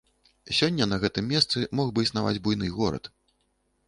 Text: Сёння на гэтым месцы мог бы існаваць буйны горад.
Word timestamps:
Сёння 0.59 0.85
на 0.93 0.97
гэтым 1.03 1.27
месцы 1.33 1.57
мог 1.79 1.91
бы 1.97 2.05
існаваць 2.05 2.39
буйны 2.47 2.71
горад. 2.79 3.11